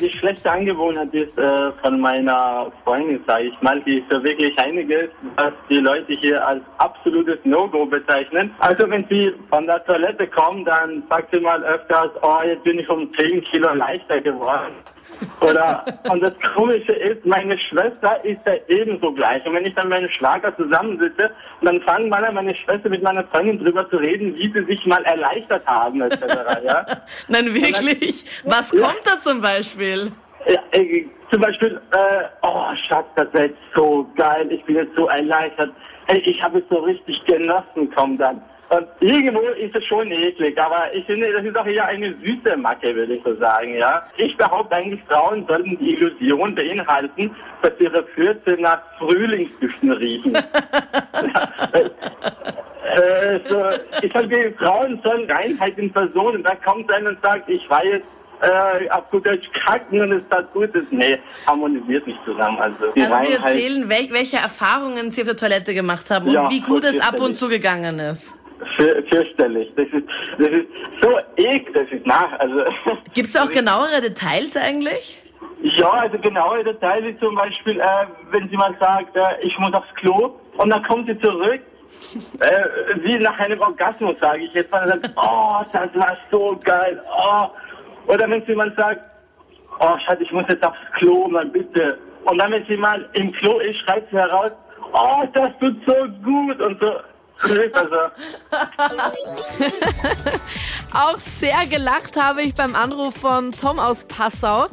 Die 0.01 0.09
schlechte 0.09 0.51
Angewohnheit 0.51 1.13
ist 1.13 1.37
äh, 1.37 1.73
von 1.83 2.01
meiner 2.01 2.73
Freundin, 2.85 3.23
sage 3.27 3.49
ich 3.49 3.61
mal, 3.61 3.83
die 3.83 3.99
ist 3.99 4.11
so 4.11 4.23
wirklich 4.25 4.59
einiges, 4.59 5.11
was 5.37 5.53
die 5.69 5.77
Leute 5.77 6.15
hier 6.15 6.47
als 6.47 6.63
absolutes 6.79 7.39
No-Go 7.45 7.85
bezeichnen. 7.85 8.55
Also 8.61 8.89
wenn 8.89 9.05
sie 9.11 9.35
von 9.51 9.67
der 9.67 9.85
Toilette 9.85 10.27
kommen, 10.27 10.65
dann 10.65 11.03
sagt 11.11 11.35
sie 11.35 11.41
mal 11.41 11.63
öfters, 11.65 12.09
oh, 12.23 12.39
jetzt 12.47 12.65
bin 12.65 12.79
ich 12.79 12.89
um 12.89 13.13
10 13.15 13.45
Kilo 13.45 13.75
leichter 13.75 14.23
geworden. 14.23 14.73
Oder, 15.41 15.85
und 16.11 16.23
das 16.23 16.35
Komische 16.55 16.93
ist, 16.93 17.25
meine 17.25 17.59
Schwester 17.59 18.23
ist 18.25 18.41
ja 18.47 18.55
ebenso 18.69 19.13
gleich. 19.13 19.45
Und 19.47 19.55
wenn 19.55 19.65
ich 19.65 19.75
dann 19.75 19.89
mit 19.89 19.99
meinem 19.99 20.11
Schlager 20.11 20.55
zusammensitze, 20.57 21.31
dann 21.63 21.81
fangen 21.83 22.09
mal 22.09 22.31
meine 22.33 22.55
Schwester 22.55 22.89
mit 22.89 23.03
meiner 23.03 23.25
Freundin 23.29 23.59
drüber 23.59 23.89
zu 23.91 23.97
reden, 23.97 24.35
wie 24.35 24.53
sie 24.53 24.65
sich 24.67 24.85
mal 24.87 25.03
erleichtert 25.05 25.67
haben, 25.67 26.01
etc. 26.03 26.23
Ja? 26.65 26.87
Nein, 27.29 27.55
wirklich? 27.55 28.25
Dann, 28.45 28.53
Was 28.53 28.73
ja. 28.73 28.81
kommt 28.83 29.07
da 29.07 29.19
zum 29.19 29.41
Beispiel? 29.41 30.13
Ja, 30.47 30.61
äh, 30.73 31.07
zum 31.31 31.43
Beispiel, 31.43 31.81
äh, 31.93 32.25
oh 32.43 32.75
Schatz, 32.87 33.07
das 33.17 33.27
ist 33.33 33.41
jetzt 33.41 33.59
so 33.75 34.11
geil, 34.17 34.51
ich 34.51 34.65
bin 34.65 34.77
jetzt 34.77 34.95
so 34.97 35.07
erleichtert. 35.09 35.71
Hey, 36.07 36.19
ich 36.25 36.43
habe 36.43 36.59
es 36.59 36.65
so 36.69 36.79
richtig 36.79 37.25
genossen, 37.25 37.91
kommt 37.95 38.21
dann. 38.21 38.43
Und 38.71 38.87
irgendwo 39.01 39.41
ist 39.41 39.75
es 39.75 39.85
schon 39.85 40.13
eklig, 40.13 40.57
aber 40.57 40.95
ich 40.95 41.05
finde, 41.05 41.33
das 41.33 41.45
ist 41.45 41.59
auch 41.59 41.67
eher 41.67 41.87
eine 41.87 42.15
süße 42.25 42.57
Macke, 42.57 42.95
würde 42.95 43.15
ich 43.15 43.23
so 43.25 43.35
sagen, 43.35 43.75
ja. 43.75 44.05
Ich 44.17 44.37
behaupte 44.37 44.77
eigentlich, 44.77 45.01
Frauen 45.09 45.45
sollten 45.49 45.77
die 45.79 45.95
Illusion 45.95 46.55
beinhalten, 46.55 47.35
dass 47.63 47.73
ihre 47.81 48.05
Fürze 48.15 48.57
nach 48.61 48.81
Frühlingsdüften 48.99 49.91
riechen. 49.91 50.35
äh, 50.37 50.41
so, 53.45 53.61
ich 54.03 54.13
sage, 54.13 54.55
Frauen 54.57 55.01
sollen 55.03 55.29
Reinheit 55.29 55.77
in 55.77 55.93
Person 55.93 56.37
und 56.37 56.45
da 56.45 56.55
kommt 56.55 56.93
einer 56.93 57.11
und 57.11 57.19
sagt, 57.23 57.51
ich 57.51 57.69
war 57.69 57.85
jetzt 57.85 58.07
äh, 58.41 58.89
auf 58.91 59.11
gut 59.11 59.27
Deutsch 59.27 59.51
kacken 59.67 60.01
und 60.01 60.13
es 60.13 60.23
tat 60.31 60.53
Gutes. 60.53 60.85
Nee, 60.93 61.19
harmonisiert 61.45 62.07
nicht 62.07 62.21
zusammen. 62.25 62.59
Also, 62.59 62.93
die 62.95 63.03
also 63.03 63.17
Sie 63.27 63.33
erzählen, 63.33 63.89
wel 63.89 64.11
welche 64.13 64.37
Erfahrungen 64.37 65.11
Sie 65.11 65.23
auf 65.23 65.27
der 65.27 65.37
Toilette 65.37 65.75
gemacht 65.75 66.09
haben 66.09 66.29
und 66.29 66.35
ja, 66.35 66.49
wie 66.49 66.61
gut 66.61 66.85
es 66.85 67.01
ab 67.01 67.19
und 67.19 67.35
zu 67.35 67.49
gegangen 67.49 67.99
ist 67.99 68.33
fürchterlich. 68.77 69.73
Das 69.77 69.87
ist, 69.87 70.07
das 70.39 70.49
ist 70.49 70.67
so 71.01 71.19
eklig, 71.37 71.75
das 71.75 71.89
ist 71.91 72.07
nach. 72.07 72.39
Also, 72.39 72.65
Gibt 73.15 73.29
es 73.29 73.37
auch 73.37 73.51
genauere 73.51 74.01
Details 74.01 74.57
eigentlich? 74.57 75.21
Ja, 75.63 75.91
also 75.91 76.19
genaue 76.19 76.65
Details 76.65 77.05
wie 77.05 77.19
zum 77.19 77.35
Beispiel, 77.35 77.81
äh, 77.81 78.07
wenn 78.31 78.49
sie 78.49 78.57
mal 78.57 78.75
sagt, 78.81 79.15
äh, 79.17 79.23
ich 79.43 79.59
muss 79.59 79.73
aufs 79.75 79.95
Klo 79.97 80.35
und 80.57 80.71
dann 80.71 80.83
kommt 80.85 81.07
sie 81.07 81.19
zurück, 81.21 81.61
äh, 82.41 82.65
wie 83.03 83.19
nach 83.19 83.39
einem 83.39 83.61
Orgasmus, 83.61 84.15
sage 84.21 84.45
ich 84.45 84.55
jetzt 84.55 84.71
mal, 84.71 84.91
und 84.91 85.03
sagt, 85.03 85.11
oh, 85.17 85.61
das 85.73 85.95
war 85.95 86.17
so 86.31 86.59
geil, 86.65 87.03
oh. 87.07 87.47
Oder 88.07 88.29
wenn 88.31 88.45
sie 88.47 88.55
mal 88.55 88.73
sagt, 88.77 89.03
oh 89.81 89.99
Schatz, 89.99 90.21
ich 90.21 90.33
muss 90.33 90.45
jetzt 90.49 90.65
aufs 90.65 90.79
Klo, 90.97 91.29
mal 91.29 91.47
bitte. 91.47 91.99
Und 92.25 92.39
dann, 92.39 92.53
wenn 92.53 92.65
sie 92.67 92.77
mal 92.77 93.09
im 93.13 93.31
Klo 93.33 93.59
ist, 93.59 93.81
schreit 93.81 94.07
sie 94.11 94.17
heraus, 94.17 94.53
oh, 94.93 95.25
das 95.35 95.51
tut 95.61 95.77
so 95.87 95.95
gut 96.23 96.61
und 96.61 96.81
so. 96.81 96.93
Auch 100.93 101.19
sehr 101.19 101.67
gelacht 101.67 102.17
habe 102.17 102.43
ich 102.43 102.55
beim 102.55 102.75
Anruf 102.75 103.17
von 103.17 103.53
Tom 103.53 103.79
aus 103.79 104.05
Passau. 104.05 104.67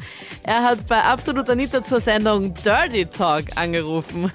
Er 0.43 0.63
hat 0.63 0.87
bei 0.87 0.99
Absolut 0.99 1.49
Anita 1.49 1.83
zur 1.83 1.99
Sendung 1.99 2.53
Dirty 2.55 3.05
Talk 3.05 3.45
angerufen. 3.55 4.31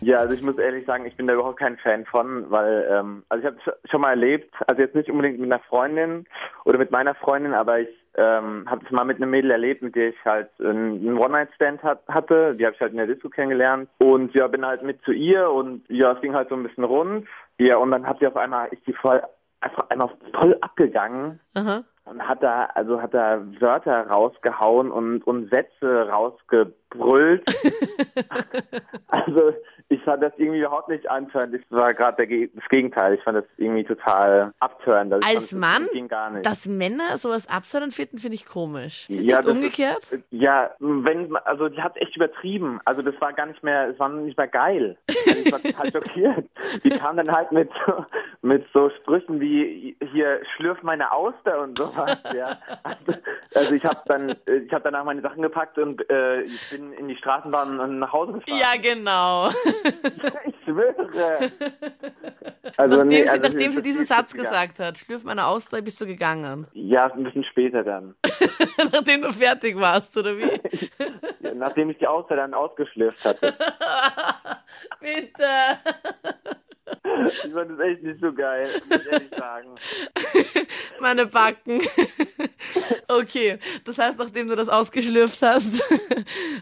Ja, 0.00 0.18
also 0.18 0.34
ich 0.34 0.42
muss 0.42 0.58
ehrlich 0.58 0.86
sagen, 0.86 1.06
ich 1.06 1.16
bin 1.16 1.26
da 1.26 1.34
überhaupt 1.34 1.58
kein 1.58 1.76
Fan 1.78 2.04
von, 2.06 2.50
weil, 2.50 2.88
ähm, 2.90 3.24
also 3.28 3.40
ich 3.40 3.46
habe 3.46 3.58
es 3.64 3.90
schon 3.90 4.00
mal 4.00 4.10
erlebt, 4.10 4.54
also 4.66 4.80
jetzt 4.80 4.94
nicht 4.94 5.10
unbedingt 5.10 5.38
mit 5.38 5.50
einer 5.50 5.62
Freundin 5.62 6.26
oder 6.64 6.78
mit 6.78 6.90
meiner 6.90 7.14
Freundin, 7.14 7.54
aber 7.54 7.80
ich 7.80 7.88
ähm, 8.16 8.64
habe 8.68 8.84
es 8.84 8.90
mal 8.90 9.04
mit 9.04 9.16
einem 9.16 9.30
Mädel 9.30 9.50
erlebt, 9.50 9.82
mit 9.82 9.94
der 9.94 10.08
ich 10.08 10.24
halt 10.24 10.50
einen 10.60 11.18
One-Night-Stand 11.18 11.82
hat, 11.82 12.02
hatte. 12.08 12.54
Die 12.56 12.64
habe 12.64 12.74
ich 12.74 12.80
halt 12.80 12.92
in 12.92 12.98
der 12.98 13.06
Disco 13.06 13.28
kennengelernt 13.28 13.88
und 13.98 14.34
ja, 14.34 14.46
bin 14.48 14.66
halt 14.66 14.82
mit 14.82 15.02
zu 15.02 15.12
ihr 15.12 15.50
und 15.50 15.82
ja, 15.88 16.12
es 16.12 16.20
ging 16.20 16.34
halt 16.34 16.48
so 16.48 16.56
ein 16.56 16.64
bisschen 16.64 16.84
rund 16.84 17.26
ja, 17.58 17.76
und 17.76 17.90
dann 17.90 18.06
hat 18.06 18.20
sie 18.20 18.26
auf 18.26 18.36
einmal, 18.36 18.68
ist 18.68 18.86
die 18.86 18.92
voll, 18.92 19.20
einfach 19.60 19.90
einmal 19.90 20.10
voll 20.32 20.56
abgegangen. 20.60 21.40
Aha. 21.54 21.82
Und 22.04 22.26
hat 22.26 22.42
da, 22.42 22.66
also 22.74 23.02
hat 23.02 23.12
da 23.12 23.42
Wörter 23.60 24.06
rausgehauen 24.06 24.90
und, 24.90 25.26
und 25.26 25.50
Sätze 25.50 26.08
rausgebrüllt. 26.08 27.44
also 29.08 29.52
fand 30.08 30.22
das 30.22 30.32
irgendwie 30.36 30.60
überhaupt 30.60 30.88
nicht 30.88 31.08
antörend. 31.10 31.54
Das 31.54 31.60
war 31.70 31.92
gerade 31.94 32.26
das 32.26 32.68
Gegenteil. 32.68 33.14
Ich 33.14 33.22
fand 33.22 33.38
das 33.38 33.44
irgendwie 33.56 33.84
total 33.84 34.52
abtörend. 34.58 35.12
Also 35.12 35.28
Als 35.28 35.50
fand, 35.50 35.60
Mann, 35.60 35.88
das 35.92 36.08
gar 36.08 36.30
nicht. 36.30 36.46
dass 36.46 36.66
Männer 36.66 37.18
sowas 37.18 37.48
absurd 37.48 37.92
finden, 37.92 38.18
finde 38.18 38.34
ich 38.34 38.46
komisch. 38.46 39.06
Ist 39.08 39.20
ja, 39.20 39.36
nicht 39.36 39.38
das 39.38 39.46
umgekehrt? 39.46 39.98
Ist, 39.98 40.18
ja, 40.30 40.70
wenn, 40.78 41.36
also 41.36 41.68
die 41.68 41.82
hat 41.82 41.96
echt 41.96 42.16
übertrieben. 42.16 42.80
Also 42.84 43.02
das 43.02 43.14
war 43.20 43.32
gar 43.32 43.46
nicht 43.46 43.62
mehr, 43.62 43.88
es 43.88 43.98
war 43.98 44.08
nicht 44.08 44.36
mehr 44.36 44.48
geil. 44.48 44.96
Also 45.08 45.38
ich 45.38 45.52
war 45.52 45.62
total 45.62 45.92
schockiert. 45.92 46.46
Die 46.84 46.90
kam 46.90 47.16
dann 47.16 47.30
halt 47.30 47.52
mit 47.52 47.70
so, 47.86 48.04
mit 48.42 48.66
so 48.72 48.90
Sprüchen 48.90 49.40
wie 49.40 49.96
hier 50.12 50.40
schlürf 50.56 50.82
meine 50.82 51.12
Auster 51.12 51.60
und 51.62 51.78
sowas. 51.78 52.20
Ja. 52.34 52.56
Also, 52.82 53.20
also 53.54 53.74
ich 53.74 53.84
habe 53.84 54.00
dann, 54.06 54.34
ich 54.46 54.72
habe 54.72 54.84
danach 54.84 55.04
meine 55.04 55.20
Sachen 55.20 55.42
gepackt 55.42 55.78
und 55.78 56.08
äh, 56.10 56.42
ich 56.42 56.70
bin 56.70 56.92
in 56.92 57.08
die 57.08 57.16
Straßenbahn 57.16 57.78
und 57.80 57.98
nach 57.98 58.12
Hause 58.12 58.32
gefahren. 58.32 58.58
ja, 58.58 58.80
genau. 58.80 59.50
Ich 60.46 60.54
schwöre. 60.64 61.50
Also, 62.76 62.96
nachdem 62.96 63.08
nee, 63.08 63.24
sie, 63.24 63.28
also 63.28 63.42
nachdem 63.42 63.66
das 63.66 63.74
sie 63.74 63.82
diesen 63.82 64.04
Satz 64.04 64.32
gegangen. 64.32 64.50
gesagt 64.50 64.78
hat, 64.78 64.98
schlürf 64.98 65.24
meine 65.24 65.46
Auster, 65.46 65.82
bist 65.82 66.00
du 66.00 66.06
gegangen. 66.06 66.68
Ja, 66.74 67.12
ein 67.12 67.24
bisschen 67.24 67.42
später 67.42 67.82
dann. 67.82 68.14
nachdem 68.92 69.22
du 69.22 69.32
fertig 69.32 69.74
warst, 69.76 70.16
oder 70.16 70.38
wie? 70.38 70.60
Nachdem 71.54 71.90
ich 71.90 71.98
die 71.98 72.06
Auster 72.06 72.36
dann 72.36 72.54
ausgeschlürft 72.54 73.24
hatte. 73.24 73.52
Bitte. 75.00 75.48
Ich 77.44 77.52
fand 77.52 77.70
das 77.72 77.80
echt 77.80 78.02
nicht 78.02 78.20
so 78.20 78.32
geil, 78.32 78.68
muss 78.88 79.00
ich 79.00 79.12
ehrlich 79.12 79.30
sagen. 79.36 79.74
Meine 81.00 81.26
Backen. 81.26 81.80
Okay, 83.08 83.58
das 83.84 83.98
heißt, 83.98 84.18
nachdem 84.18 84.48
du 84.48 84.56
das 84.56 84.68
ausgeschlürft 84.68 85.40
hast, 85.42 85.82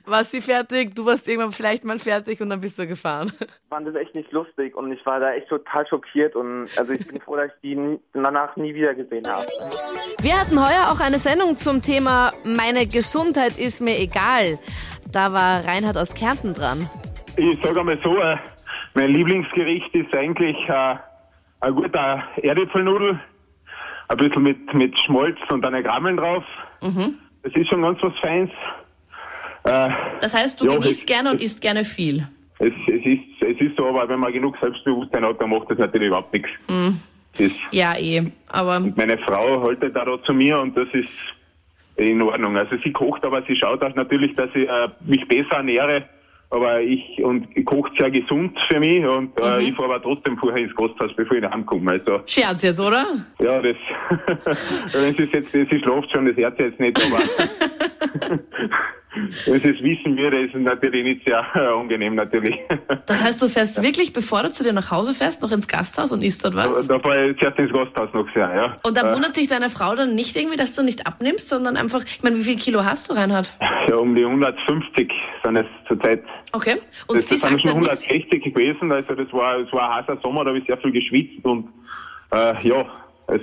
war 0.06 0.24
sie 0.24 0.40
fertig, 0.40 0.94
du 0.94 1.04
warst 1.04 1.28
irgendwann 1.28 1.52
vielleicht 1.52 1.84
mal 1.84 1.98
fertig 1.98 2.40
und 2.40 2.50
dann 2.50 2.60
bist 2.60 2.78
du 2.78 2.86
gefahren. 2.86 3.32
Ich 3.66 3.68
fand 3.76 3.88
das 3.88 3.96
echt 3.96 4.14
nicht 4.14 4.30
lustig 4.30 4.76
und 4.76 4.92
ich 4.92 5.04
war 5.04 5.18
da 5.18 5.32
echt 5.32 5.48
total 5.48 5.84
schockiert 5.88 6.36
und 6.36 6.68
also 6.76 6.92
ich 6.92 7.06
bin 7.06 7.20
froh, 7.20 7.34
dass 7.34 7.46
ich 7.46 7.60
die 7.62 7.74
nie, 7.74 7.98
danach 8.12 8.54
nie 8.56 8.72
wieder 8.72 8.94
gesehen 8.94 9.24
habe. 9.26 9.44
Wir 10.22 10.40
hatten 10.40 10.56
heuer 10.56 10.88
auch 10.90 11.00
eine 11.00 11.18
Sendung 11.18 11.56
zum 11.56 11.82
Thema 11.82 12.30
Meine 12.44 12.86
Gesundheit 12.86 13.58
ist 13.58 13.80
mir 13.80 13.98
egal. 13.98 14.58
Da 15.12 15.32
war 15.32 15.66
Reinhard 15.66 15.98
aus 15.98 16.14
Kärnten 16.14 16.54
dran. 16.54 16.88
Ich 17.36 17.60
sage 17.60 17.80
einmal 17.80 17.98
so, 17.98 18.16
äh, 18.16 18.36
mein 18.94 19.10
Lieblingsgericht 19.10 19.92
ist 19.94 20.14
eigentlich 20.14 20.56
äh, 20.68 20.94
ein 21.60 21.74
guter 21.74 22.22
Erdäpfelnudel, 22.36 23.20
ein 24.08 24.16
bisschen 24.16 24.42
mit, 24.44 24.74
mit 24.74 24.98
Schmalz 25.00 25.38
und 25.50 25.66
einer 25.66 25.82
Grammeln 25.82 26.16
drauf. 26.16 26.44
Mhm. 26.82 27.18
Das 27.42 27.52
ist 27.54 27.68
schon 27.68 27.82
ganz 27.82 27.98
was 28.00 28.16
Feins. 28.20 28.50
Äh, 29.66 29.90
Das 30.20 30.34
heißt, 30.34 30.60
du 30.60 30.66
Ja, 30.66 30.78
genießt 30.78 31.00
ich- 31.02 31.06
gerne 31.06 31.30
und 31.30 31.42
isst 31.42 31.60
gerne 31.60 31.84
viel. 31.84 32.26
es, 32.58 32.72
es, 32.86 33.04
ist, 33.04 33.20
es 33.40 33.60
ist 33.60 33.76
so, 33.76 33.86
aber 33.86 34.08
wenn 34.08 34.20
man 34.20 34.32
genug 34.32 34.56
Selbstbewusstsein 34.60 35.24
hat, 35.26 35.40
dann 35.40 35.50
macht 35.50 35.70
das 35.70 35.78
natürlich 35.78 36.08
überhaupt 36.08 36.32
nichts. 36.32 36.48
Mhm. 36.68 36.98
Ist, 37.38 37.56
Ja, 37.70 37.94
eh. 37.98 38.22
Aber 38.48 38.80
meine 38.80 39.18
Frau 39.18 39.62
haltet 39.62 39.94
da, 39.94 40.04
da 40.04 40.22
zu 40.22 40.32
mir 40.32 40.58
und 40.60 40.76
das 40.76 40.88
ist 40.94 41.08
in 41.96 42.22
Ordnung. 42.22 42.56
Also 42.56 42.76
sie 42.82 42.92
kocht, 42.92 43.24
aber 43.24 43.42
sie 43.46 43.56
schaut 43.56 43.82
auch 43.82 43.94
natürlich, 43.94 44.34
dass 44.36 44.48
ich 44.54 44.66
äh, 44.68 44.88
mich 45.04 45.26
besser 45.28 45.56
ernähre. 45.56 46.04
Aber 46.48 46.80
ich 46.80 47.02
und 47.24 47.48
kocht 47.66 47.90
sehr 47.98 48.08
gesund 48.10 48.56
für 48.68 48.78
mich 48.78 49.04
und 49.04 49.36
äh, 49.40 49.54
Mhm. 49.60 49.66
ich 49.68 49.74
fahre 49.74 49.94
aber 49.94 50.02
trotzdem 50.02 50.38
vorher 50.38 50.62
ins 50.62 50.74
Gasthaus, 50.76 51.10
bevor 51.16 51.36
ich 51.36 51.44
heimkomme. 51.44 51.90
Also 51.90 52.20
Scherz 52.26 52.62
jetzt, 52.62 52.78
oder? 52.80 53.04
ja, 53.40 53.60
das 53.60 53.76
wenn 54.92 55.14
sie 55.16 55.24
jetzt, 55.24 55.50
sie 55.50 55.66
schläft 55.66 56.10
schon, 56.12 56.24
das 56.26 56.36
Herz 56.36 56.54
jetzt 56.60 56.78
nicht, 56.78 56.96
aber 57.02 58.38
es 59.46 59.46
wissen 59.82 60.16
würde, 60.16 60.40
ist 60.46 60.54
es 60.54 60.60
natürlich 60.62 61.04
nicht 61.04 61.26
sehr 61.26 61.44
äh, 61.54 61.58
angenehm 61.60 62.14
natürlich. 62.14 62.56
Das 63.06 63.22
heißt, 63.22 63.40
du 63.40 63.48
fährst 63.48 63.80
wirklich, 63.82 64.12
bevor 64.12 64.42
du 64.42 64.52
zu 64.52 64.64
dir 64.64 64.72
nach 64.72 64.90
Hause 64.90 65.14
fährst, 65.14 65.40
noch 65.42 65.52
ins 65.52 65.68
Gasthaus 65.68 66.10
und 66.12 66.22
isst 66.24 66.44
dort 66.44 66.56
was? 66.56 66.86
da 66.88 66.98
fahre 66.98 67.30
ich 67.30 67.38
zuerst 67.38 67.58
ins 67.58 67.72
Gasthaus 67.72 68.08
noch 68.14 68.26
sehr, 68.34 68.52
ja. 68.54 68.76
Und 68.84 68.96
da 68.96 69.10
Äh, 69.12 69.14
wundert 69.14 69.34
sich 69.34 69.46
deine 69.48 69.70
Frau 69.70 69.94
dann 69.94 70.14
nicht 70.14 70.36
irgendwie, 70.36 70.56
dass 70.56 70.74
du 70.74 70.82
nicht 70.82 71.06
abnimmst, 71.06 71.48
sondern 71.48 71.76
einfach, 71.76 72.02
ich 72.04 72.22
meine, 72.22 72.36
wie 72.36 72.42
viel 72.42 72.56
Kilo 72.56 72.84
hast 72.84 73.08
du, 73.08 73.14
Reinhard? 73.14 73.52
ja, 73.88 73.96
um 73.96 74.14
die 74.14 74.24
150 74.24 75.10
sind 75.44 75.56
es 75.56 75.66
zurzeit. 75.86 76.22
Okay. 76.52 76.76
Und 77.06 77.16
das 77.18 77.28
sie 77.28 77.34
das 77.34 77.40
sind 77.42 77.50
sagt 77.50 77.60
schon 77.60 77.70
dann 77.70 77.80
nichts. 77.90 78.08
160 78.08 78.54
gewesen, 78.54 78.90
also 78.92 79.14
das 79.14 79.32
war, 79.32 79.58
es 79.60 79.72
war 79.72 79.90
ein 79.90 80.02
heißer 80.02 80.18
Sommer, 80.22 80.44
da 80.44 80.48
habe 80.50 80.58
ich 80.58 80.66
sehr 80.66 80.78
viel 80.78 80.92
geschwitzt 80.92 81.44
und 81.44 81.68
äh, 82.32 82.68
ja, 82.68 82.84
es, 83.28 83.40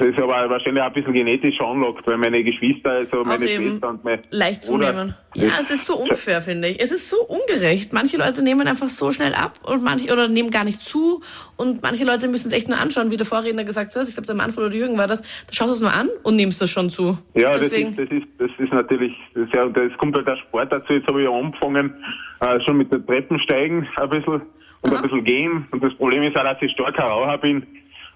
es 0.00 0.06
ist 0.08 0.18
aber 0.20 0.48
wahrscheinlich 0.50 0.82
auch 0.82 0.88
ein 0.88 0.92
bisschen 0.92 1.12
genetisch 1.12 1.60
anlockt, 1.60 2.06
weil 2.06 2.16
meine 2.16 2.42
Geschwister, 2.42 2.90
also 2.90 3.24
meine 3.24 3.46
eben 3.46 3.64
Schwester 3.64 3.88
und 3.90 4.04
mein 4.04 4.20
Leicht 4.30 4.66
Bruder, 4.66 4.90
zunehmen. 4.92 5.14
Ja, 5.34 5.50
es 5.60 5.70
ist 5.70 5.86
so 5.86 5.96
unfair, 5.96 6.40
finde 6.42 6.68
ich. 6.68 6.80
Es 6.80 6.92
ist 6.92 7.10
so 7.10 7.16
ungerecht. 7.26 7.92
Manche 7.92 8.16
Leute 8.16 8.42
nehmen 8.42 8.66
einfach 8.66 8.88
so 8.88 9.10
schnell 9.10 9.34
ab 9.34 9.58
und 9.64 9.82
manche 9.82 10.12
oder 10.12 10.28
nehmen 10.28 10.50
gar 10.50 10.64
nicht 10.64 10.82
zu 10.82 11.22
und 11.56 11.82
manche 11.82 12.04
Leute 12.04 12.28
müssen 12.28 12.48
es 12.48 12.54
echt 12.54 12.68
nur 12.68 12.78
anschauen, 12.78 13.10
wie 13.10 13.16
der 13.16 13.26
Vorredner 13.26 13.64
gesagt 13.64 13.94
hat. 13.94 14.08
Ich 14.08 14.14
glaube, 14.14 14.26
der 14.26 14.34
Manfred 14.34 14.66
oder 14.66 14.74
Jürgen 14.74 14.98
war 14.98 15.06
das. 15.06 15.22
Da 15.22 15.52
schaust 15.52 15.70
du 15.70 15.74
es 15.74 15.80
nur 15.80 15.92
an 15.92 16.08
und 16.22 16.36
nimmst 16.36 16.60
das 16.60 16.70
schon 16.70 16.90
zu. 16.90 17.18
Ja, 17.34 17.52
das 17.52 17.70
Deswegen. 17.70 17.90
ist, 17.90 17.98
das 17.98 18.10
ist, 18.10 18.26
das 18.38 18.50
ist 18.58 18.72
natürlich, 18.72 19.12
das, 19.34 19.44
ist 19.44 19.54
ja, 19.54 19.66
das 19.66 19.92
kommt 19.98 20.16
halt 20.16 20.26
der 20.26 20.36
Sport 20.36 20.72
dazu. 20.72 20.92
Jetzt 20.92 21.06
habe 21.08 21.20
ich 21.20 21.28
ja 21.28 21.32
angefangen, 21.32 21.94
äh, 22.40 22.60
schon 22.64 22.78
mit 22.78 22.92
der 22.92 23.04
Treppensteigen 23.04 23.88
ein 23.96 24.08
bisschen 24.08 24.42
und 24.84 24.94
ein 24.94 25.02
bisschen 25.02 25.24
gehen. 25.24 25.66
Und 25.70 25.82
das 25.82 25.94
Problem 25.94 26.22
ist 26.22 26.36
auch, 26.36 26.44
dass 26.44 26.60
ich 26.60 26.70
starker 26.72 27.04
Raucher 27.04 27.38
bin. 27.38 27.66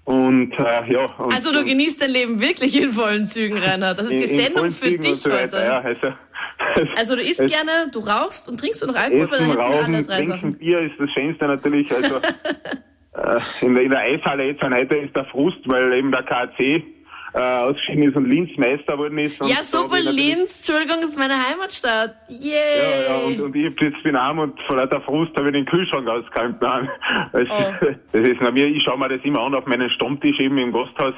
Und, 0.05 0.53
äh, 0.53 0.91
ja. 0.93 1.05
Und, 1.17 1.33
Also 1.33 1.51
du 1.51 1.63
genießt 1.63 2.01
dein 2.01 2.11
Leben 2.11 2.41
wirklich 2.41 2.81
in 2.81 2.91
vollen 2.91 3.25
Zügen, 3.25 3.57
Reinhard. 3.57 3.99
Das 3.99 4.07
ist 4.11 4.23
die 4.27 4.35
in- 4.35 4.41
Sendung 4.41 4.71
für 4.71 4.85
Zügen 4.85 5.01
dich 5.01 5.15
so 5.17 5.29
weiter, 5.29 5.57
heute. 5.57 5.65
Ja, 5.65 5.79
also, 5.81 6.89
Also 6.95 7.15
du 7.15 7.21
isst 7.21 7.39
es- 7.39 7.51
gerne, 7.51 7.89
du 7.91 7.99
rauchst 7.99 8.49
und 8.49 8.59
trinkst 8.59 8.81
du 8.81 8.87
noch 8.87 8.95
Alkohol, 8.95 9.29
weil 9.31 9.39
dann 9.39 9.47
Essen, 9.49 9.57
wir 9.57 9.63
alle 9.65 9.75
Rauchen, 9.81 9.93
drei 9.93 10.15
Trinken, 10.15 10.31
Sachen. 10.31 10.53
Bier 10.57 10.79
ist 10.81 10.93
das 10.99 11.09
Schönste 11.11 11.45
natürlich. 11.47 11.91
Also 11.93 12.15
äh, 13.13 13.39
in, 13.65 13.75
der, 13.75 13.83
in 13.83 13.91
der 13.91 13.99
Eishalle 13.99 14.43
jetzt 14.45 14.61
an 14.63 14.73
heute 14.73 14.95
ist 14.97 15.15
der 15.15 15.25
Frust, 15.25 15.57
weil 15.65 15.93
eben 15.93 16.11
der 16.11 16.23
KAC 16.23 16.83
äh, 17.33 17.39
ausgeschieden 17.39 18.03
ist 18.09 18.15
und 18.15 18.25
Linz 18.29 18.49
Meister 18.57 18.93
geworden 18.93 19.17
ist. 19.19 19.39
Und 19.41 19.49
Ja, 19.49 19.61
super, 19.63 19.99
Linz, 20.01 20.67
Entschuldigung, 20.67 21.03
ist 21.03 21.17
meine 21.17 21.35
Heimatstadt. 21.35 22.15
Yay! 22.27 22.51
Ja, 22.51 23.13
ja, 23.13 23.17
und, 23.25 23.39
und 23.41 23.55
ich 23.55 23.65
hab 23.67 23.81
jetzt 23.81 24.03
bin 24.03 24.15
arm 24.15 24.39
und 24.39 24.59
vor 24.67 24.77
lauter 24.77 25.01
Frust 25.01 25.35
habe 25.37 25.47
ich 25.47 25.53
den 25.53 25.65
Kühlschrank 25.65 26.07
ausgeräumt. 26.07 26.61
Nein, 26.61 26.89
das, 27.33 27.47
Oh. 27.49 27.85
das 28.11 28.21
ist 28.21 28.37
na 28.41 28.51
mir, 28.51 28.67
ich 28.67 28.83
schaue 28.83 28.97
mir 28.97 29.09
das 29.09 29.21
immer 29.23 29.41
an 29.41 29.55
auf 29.55 29.65
meinen 29.65 29.89
Stammtisch 29.91 30.39
eben 30.39 30.57
im 30.57 30.71
Gasthaus. 30.73 31.13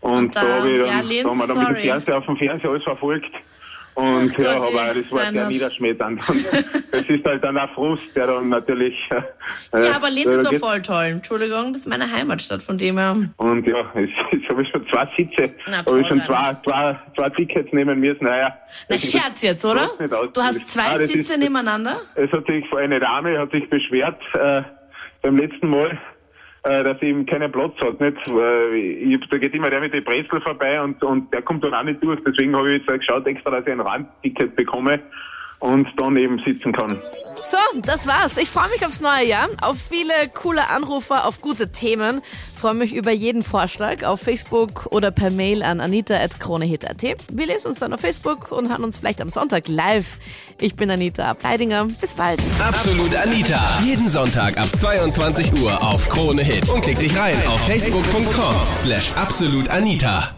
Und, 0.00 0.34
da- 0.36 0.42
da 0.42 0.54
habe 0.60 0.70
ich 0.70 0.78
dann, 0.78 0.86
ja, 0.86 1.00
Linz, 1.00 1.22
da 1.24 1.30
haben 1.30 1.38
wir 1.38 1.46
dann 1.46 1.58
mit 1.58 1.76
dem. 1.78 1.82
Fernseher 1.82 2.18
auf 2.18 2.26
dem 2.26 2.36
Fernseher 2.36 2.70
alles 2.70 2.82
verfolgt. 2.84 3.30
Und 3.98 4.32
Ach 4.32 4.38
ja, 4.38 4.54
Gott, 4.58 4.68
aber 4.68 4.94
das 4.94 5.10
war 5.10 5.32
sehr 5.32 5.48
niederschmetternd. 5.48 6.20
Das 6.90 7.02
ist 7.02 7.24
halt 7.24 7.42
dann 7.44 7.56
ein 7.58 7.68
Frust, 7.74 8.02
der 8.14 8.28
dann 8.28 8.48
natürlich. 8.48 8.94
Äh, 9.72 9.84
Ja, 9.86 9.96
aber 9.96 10.08
Linz 10.08 10.30
äh, 10.30 10.40
ist 10.40 10.50
geht- 10.50 10.60
voll 10.60 10.80
toll. 10.82 11.04
Entschuldigung, 11.06 11.72
das 11.72 11.82
ist 11.82 11.88
meine 11.88 12.10
Heimatstadt, 12.10 12.62
von 12.62 12.78
dem 12.78 12.96
her. 12.96 13.16
Und 13.36 13.66
ja, 13.66 13.84
jetzt, 13.94 14.12
jetzt 14.32 14.48
habe 14.48 14.62
ich 14.62 14.68
schon 14.70 14.86
zwei 14.88 15.08
Sitze, 15.16 15.52
habe 15.70 16.00
ich 16.00 16.06
schon 16.06 16.20
zwei, 16.22 16.56
zwei, 16.64 16.98
zwei 17.16 17.28
Tickets 17.30 17.72
nehmen 17.72 17.98
müssen. 18.00 18.24
Naja, 18.24 18.56
Na, 18.88 18.98
Scherz 18.98 19.42
jetzt, 19.42 19.64
oder? 19.64 19.90
Du 20.32 20.40
hast 20.40 20.66
zwei 20.66 20.92
Ah, 20.92 20.96
Sitze 20.96 21.18
ist- 21.34 21.38
nebeneinander? 21.38 22.00
Es 22.14 22.30
hat 22.32 22.46
sich 22.46 22.64
eine 22.74 23.00
Dame 23.00 23.38
hat 23.38 23.50
sich 23.52 23.68
beschwert 23.68 24.20
äh, 24.34 24.62
beim 25.22 25.36
letzten 25.36 25.68
Mal, 25.70 25.98
äh, 26.64 26.84
dass 26.84 26.98
sie 27.00 27.06
eben 27.06 27.26
keinen 27.26 27.50
Platz 27.52 27.74
hat. 27.82 28.00
Nicht? 28.00 28.16
Äh, 28.28 28.76
ich, 28.76 29.20
da 29.30 29.38
geht 29.38 29.54
immer 29.54 29.70
der 29.70 29.80
mit 29.80 29.94
den 29.94 30.04
Brezel 30.04 30.40
vorbei 30.40 30.80
und, 30.80 31.02
und 31.02 31.32
der 31.32 31.42
kommt 31.42 31.64
dann 31.64 31.74
auch 31.74 31.84
nicht 31.84 32.02
durch. 32.02 32.20
Deswegen 32.26 32.56
habe 32.56 32.70
ich 32.70 32.82
jetzt 32.86 33.00
geschaut 33.00 33.26
extra, 33.26 33.50
dass 33.50 33.66
ich 33.66 33.72
ein 33.72 33.80
Randticket 33.80 34.56
bekomme 34.56 35.00
und 35.60 35.88
dann 35.96 36.16
eben 36.16 36.38
sitzen 36.44 36.72
kann. 36.72 36.96
So, 37.50 37.80
das 37.80 38.06
war's. 38.06 38.36
Ich 38.36 38.50
freue 38.50 38.68
mich 38.68 38.84
aufs 38.84 39.00
neue 39.00 39.26
Jahr, 39.26 39.48
auf 39.62 39.78
viele 39.88 40.12
coole 40.34 40.68
Anrufer, 40.68 41.24
auf 41.24 41.40
gute 41.40 41.72
Themen. 41.72 42.20
Freue 42.54 42.74
mich 42.74 42.92
über 42.92 43.10
jeden 43.10 43.42
Vorschlag 43.42 44.04
auf 44.04 44.20
Facebook 44.20 44.86
oder 44.90 45.10
per 45.10 45.30
Mail 45.30 45.62
an 45.62 45.80
anita.kronehit.at. 45.80 47.02
Wir 47.32 47.46
lesen 47.46 47.68
uns 47.68 47.78
dann 47.78 47.94
auf 47.94 48.00
Facebook 48.00 48.52
und 48.52 48.68
hören 48.68 48.84
uns 48.84 48.98
vielleicht 48.98 49.22
am 49.22 49.30
Sonntag 49.30 49.66
live. 49.68 50.18
Ich 50.60 50.74
bin 50.74 50.90
Anita 50.90 51.24
Ableidinger. 51.24 51.86
Bis 52.00 52.12
bald. 52.12 52.42
Absolut 52.60 53.14
Anita. 53.14 53.78
Jeden 53.82 54.08
Sonntag 54.08 54.58
ab 54.58 54.68
22 54.78 55.62
Uhr 55.62 55.82
auf 55.82 56.06
Krone 56.10 56.42
Hit. 56.42 56.68
Und 56.68 56.82
klick 56.82 56.98
dich 56.98 57.16
rein 57.16 57.36
auf 57.46 57.60
facebook.com 57.66 58.56
slash 58.74 59.12
absolutanita. 59.14 60.37